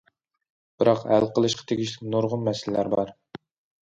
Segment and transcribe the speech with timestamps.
[0.83, 3.13] بىراق ھەل قىلىشقا تېگىشلىك نۇرغۇن مەسىلىلەر بار.